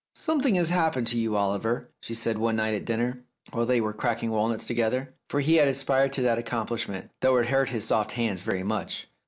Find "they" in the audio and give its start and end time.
3.67-3.79